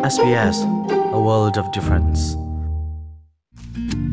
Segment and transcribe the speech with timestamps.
[0.00, 0.64] SBS,
[1.12, 2.36] a world of difference.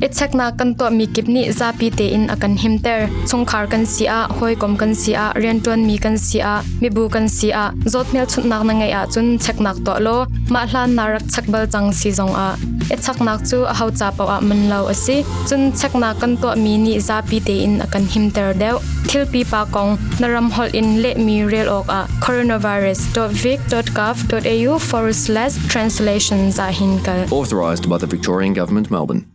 [0.01, 4.77] ichakna kan to mi kipni zapi te in akan himter chungkhar kan sia hoi kom
[4.77, 7.71] kan sia rianton mi kan sia mi bu kan sia.
[7.93, 10.17] Zotmel chutnak na ngai a chun cheknak to lo.
[10.53, 12.49] Ma hlan narak chakbal chang si zong a
[12.93, 15.15] ichaknak chu a hau cha paw a man lo ase
[15.49, 18.75] chun chekna kan to mi ni zapi te in akan himter deu.
[19.09, 26.39] Thilpi pa kong naram hol in le mi rel ok a coronavirus.vic.gov.au forward slash translation
[26.51, 29.25] za hinkal Authorised by the Victorian Government, Melbourne.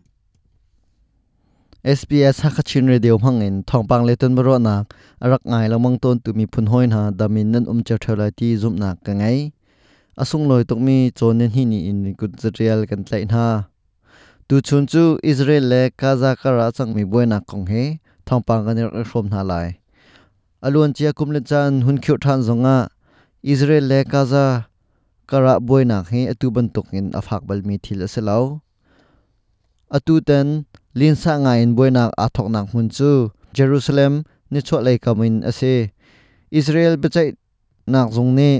[1.82, 6.46] SBS Hakachin Radio hangin thongpang le ton baro nak arak ngai lamang ton tu mi
[6.46, 9.50] phun hoin ha damin nan um cha thala ti zum nak ka ngai
[10.12, 13.72] asung loi tok mi chonen hi ni in kut zrial kan tlai na
[14.48, 17.84] tu chun chu Israel le Gaza kara chang mi boina kong he,
[18.26, 19.68] thongpang kan rak er rom na lai.
[20.66, 22.76] Alun chia kum le chan hun khyu than zonga,
[23.42, 24.68] Israel le Gaza
[25.26, 28.60] kara boina he atu ban tok in afak bal mi thil aselau
[29.96, 30.66] atu ten,
[30.98, 34.12] lin sa nga in boinak athok nak hun chu, Jerusalem,
[34.50, 35.92] ni chwa lai kamin ase
[36.50, 37.28] Israel bechai
[37.92, 38.50] nak zong ne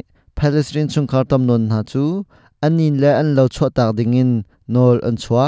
[0.43, 2.27] Palestine chung khar tam non ha chu
[2.67, 4.31] anin le an lo chwa tak dingin
[4.75, 5.47] nol an chwa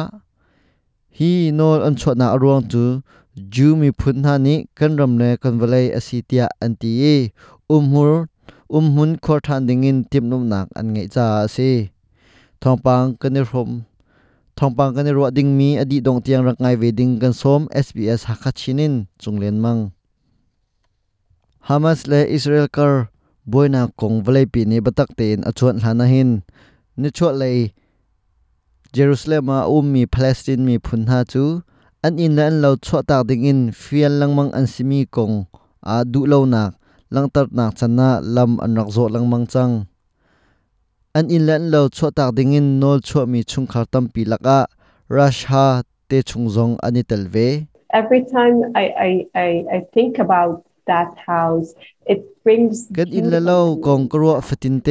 [1.19, 2.83] hi nol an chwa na arwang chu
[3.55, 7.17] ju mi phun ha ni kan ram ne kan valai asitia anti e
[7.77, 8.13] umhur
[8.77, 11.71] umhun khor than dingin timnum nak an ngai cha ase
[12.63, 13.71] thongpang kan rom
[14.59, 18.21] thongpang kan ro ding mi adi dong tiang rak ngai ve ding kan som SBS
[18.31, 19.81] hakachinin chunglen mang
[21.67, 22.95] Hamas le Israel kar
[23.51, 26.31] boina kong vlei pi ni batak ten achuan hlana hin.
[27.01, 27.73] Ni chot lei
[28.97, 31.63] Jerusalem a um mi Palestine mi phun ha chu.
[32.05, 35.35] An in lan lo chwa tak ding in fial lang mang an simi kong
[35.83, 36.77] a du lo nak.
[37.15, 39.75] Lang tar nak chana lam an rak zo lang mang chang.
[41.19, 44.23] An in lan lo chwa tak ding in nol chwa mi chung khar tam pi
[44.25, 44.59] laka
[45.17, 51.11] rasha te chung zong ani telve every time I, I, I, I think about that
[51.31, 51.69] house
[52.13, 53.51] it brings กันอินเลโล
[53.87, 54.89] กองกรัวฟตินเต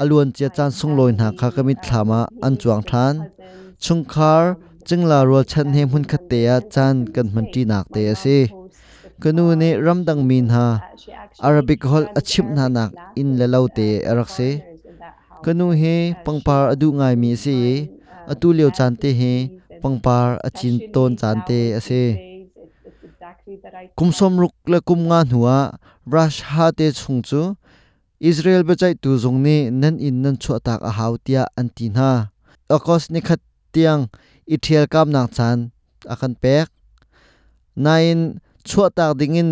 [0.00, 3.14] อลวนเจียจานสงลอยนาคากมิทลามาอันจวงทาน
[3.84, 4.50] ชงคาร์
[4.88, 8.38] จึงลารัวชันเฮมหุนคเตยจานกันมันตีนักเตยสิ
[9.22, 10.66] กนูเนรัมดังมินฮา
[11.44, 13.78] อาราบิกฮอลอชิมนานักอินเลโลเต
[14.08, 14.38] อรักเซ
[15.44, 15.82] กนูเฮ
[16.24, 17.56] ปังปาอดูงายมีสิ
[18.30, 19.22] อตูเลียวจานเตเฮ
[19.82, 21.90] ปังปาอจินตนจานเตอเซ
[23.98, 27.56] kumsom ruk le kum nga nuwa brush ha te chung chu
[28.22, 31.86] Israel bechai tu zong ni nan in nan chua tak a hau tia an ti
[31.96, 32.10] na
[32.70, 33.40] akos ni khat
[33.74, 34.02] tiang
[34.54, 35.58] i thial kam nak chan
[36.12, 36.68] akan pek
[37.84, 38.18] nain
[38.68, 39.50] chua tak dingin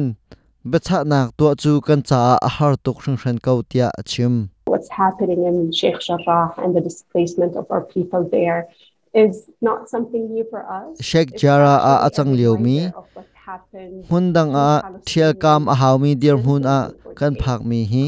[0.70, 4.34] becha nak to chu kan cha a har tok hring hran kau tia achim
[4.70, 8.68] what's happening in Sheikh Jarrah and the displacement of our people there
[9.12, 11.02] is not something new for us.
[11.02, 13.22] Sheikh It's Jarrah a actually achang a
[14.10, 14.70] hundang a
[15.06, 16.78] thial kam a hau mi dir hun a
[17.18, 18.06] kan phak mi hi.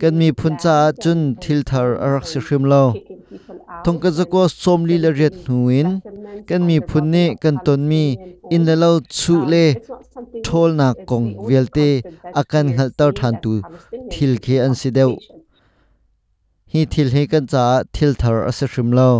[0.00, 2.84] kan mi phun cha chun thil thar arak si hrim lo.
[3.84, 5.88] thong ka zako som li la riat huin
[6.48, 8.04] kan mi phun ni kan ton mi.
[8.54, 8.90] In la lo
[9.20, 9.64] chu le
[10.44, 11.88] thol na kong velte
[12.40, 13.54] akan hal tar than tu
[14.12, 15.10] thil khe an si deu.
[16.72, 17.64] hi thil he kan cha
[17.94, 19.10] thil thar ase hrim lo.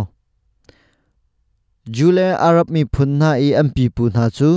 [1.95, 4.51] Jule arab mi phun na i mp pu na chu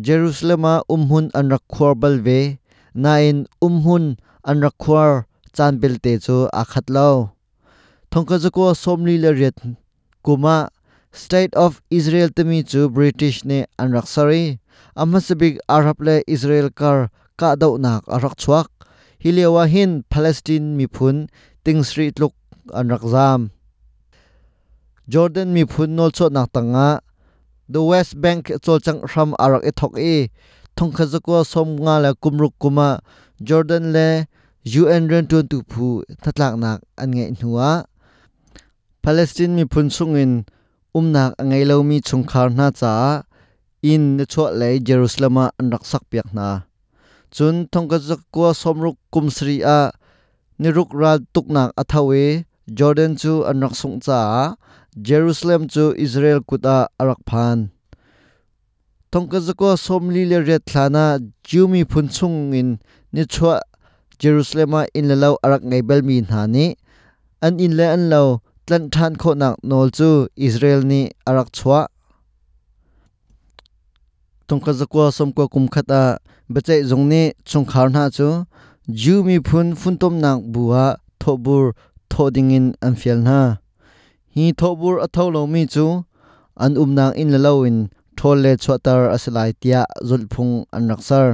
[0.00, 2.58] jerusalem umhun an rakhwar balve,
[2.94, 7.30] nain umhun an rakhwar chan te chu akhat lo.
[8.10, 9.58] Thongka somli le ret
[10.22, 10.70] kuma
[11.12, 14.58] state of israel temi chu british ne an raksari.
[14.96, 18.70] Amasabik arab le israel kar ka dau nak arak chuak
[19.22, 21.28] hilewa hin palestine mi phun
[21.82, 22.34] street luk
[22.72, 23.50] an rakzam.
[25.08, 27.00] Jordan mi phun nol chot nak tanga
[27.68, 30.28] the west bank cholchang ram arak e thok e
[30.76, 33.00] thongkha jako som nga la kumruk kuma,
[33.40, 34.26] jordan le
[34.64, 37.84] un ren tun tu phu thatlak nak an nge nuwa
[39.02, 40.44] palestine mi phun sungin
[40.94, 43.22] umnak angai lo mi chungkhar na cha.
[43.82, 46.48] In ne chho le jerusalem an rak sak piak na.
[47.34, 49.92] Chun thongkha jako somruk kumsri a,
[50.60, 52.24] niruk ral tuknak athawe,
[52.78, 54.54] jordan chu an rak sung cha
[55.00, 57.70] jerusalem chu israel kuta arak phan.
[59.10, 62.78] Thongka zako somli le ret thlana jumi phunchung in
[63.12, 63.60] ni chwa
[64.18, 66.76] jerusalem a in-lalau arak ngai bel mi na ni.
[67.42, 71.86] An in le an lo tlan than kho nak nol chu israel ni arak chwa
[74.48, 76.18] tongka zakwa somko kum khata
[76.52, 78.46] bachai zongni chungkhar na chu
[78.88, 81.74] jumi phun phun tom nak buwa thobur
[82.10, 83.63] thodingin anfial na
[84.36, 85.86] hi thobur atho lo mi chu
[86.64, 87.78] an umnang in la lo in
[88.18, 91.28] thol le chwatar asalai tia zulphung an raksar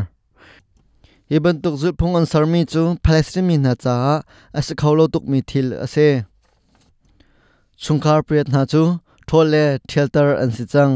[1.29, 3.95] hi bantuk zulphung an sarmi chu palestine mi na cha
[4.59, 6.09] as khawlo tuk mi thil ase
[7.83, 8.83] chungkar priat na chu
[9.29, 10.95] thol le theltar an si chang.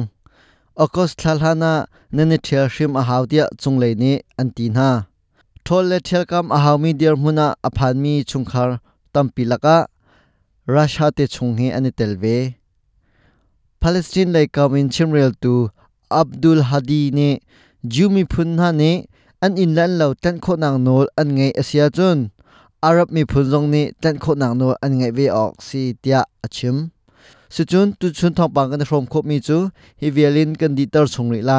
[0.84, 1.72] Akos thalhana
[2.16, 4.88] nene thial hrim a hautia chunglei ni an ti na
[5.66, 6.58] thol le thial kam a
[10.72, 12.25] รัสเซียเตชงเฮอันเตลเว
[13.81, 15.55] ปาเลสไตน์ไลกามินชิมเรลตู
[16.16, 17.20] อับดุลฮาดีเน
[17.93, 18.93] จูมีพุนฮานี
[19.43, 22.19] อันอินแลันเลาตันโคนางโนลอันไงเอเชียจุน
[22.84, 26.76] อารับมีพุนซงนี้ตันโคนางโนลอันไงเวออกซีเตียอชิม
[27.55, 29.58] สุจุนตุชุนทองปังกันพรมคบมีจู
[30.00, 31.52] ฮิเวลินกันดีเตอร์ชงริไล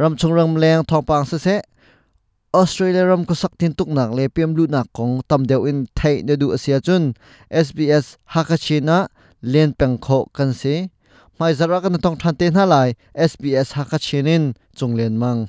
[0.00, 1.60] รำชงรำแรงทองปังเสะ
[2.50, 5.86] Australia ram ko sak tin tuk nak le PM lu nak kong tam deu in
[5.94, 7.14] thai ne du asia chun.
[7.46, 9.06] SBS hakachina,
[9.38, 10.90] len peng kho kan se.
[11.38, 15.46] Mai zara kan tong than te na lai SBS hakachinin, chung len mang.